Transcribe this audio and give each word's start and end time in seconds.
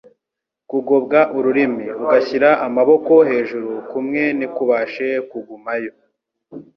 kugobwa 0.71 1.19
ururimi, 1.37 1.85
ugashyira 2.03 2.49
amaboko 2.67 3.13
hejuru 3.29 3.71
kumwe 3.89 4.21
ntikubashe 4.37 5.07
kugumayo. 5.29 5.91